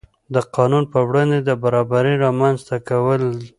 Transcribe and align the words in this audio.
د 0.33 0.35
قانون 0.55 0.83
په 0.93 0.99
وړاندې 1.07 1.39
د 1.41 1.49
برابرۍ 1.63 2.15
رامنځته 2.25 2.75
کول. 2.87 3.23